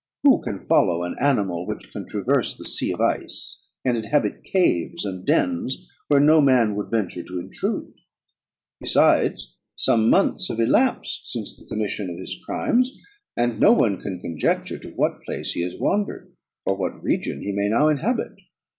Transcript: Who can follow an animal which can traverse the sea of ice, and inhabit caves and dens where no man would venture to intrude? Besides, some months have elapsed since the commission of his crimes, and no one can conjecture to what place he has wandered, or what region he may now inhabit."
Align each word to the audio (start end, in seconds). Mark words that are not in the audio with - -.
Who 0.23 0.41
can 0.41 0.59
follow 0.59 1.03
an 1.03 1.15
animal 1.19 1.67
which 1.67 1.91
can 1.91 2.07
traverse 2.07 2.57
the 2.57 2.65
sea 2.65 2.91
of 2.91 2.99
ice, 2.99 3.63
and 3.85 3.95
inhabit 3.95 4.43
caves 4.43 5.05
and 5.05 5.23
dens 5.27 5.87
where 6.07 6.19
no 6.19 6.41
man 6.41 6.73
would 6.75 6.89
venture 6.89 7.21
to 7.21 7.37
intrude? 7.39 7.93
Besides, 8.79 9.57
some 9.75 10.09
months 10.09 10.47
have 10.47 10.59
elapsed 10.59 11.31
since 11.31 11.55
the 11.55 11.67
commission 11.67 12.09
of 12.09 12.17
his 12.17 12.35
crimes, 12.43 12.97
and 13.37 13.59
no 13.59 13.73
one 13.73 14.01
can 14.01 14.19
conjecture 14.19 14.79
to 14.79 14.89
what 14.89 15.21
place 15.21 15.51
he 15.51 15.61
has 15.61 15.79
wandered, 15.79 16.35
or 16.65 16.75
what 16.75 17.03
region 17.03 17.43
he 17.43 17.51
may 17.51 17.69
now 17.69 17.87
inhabit." 17.87 18.33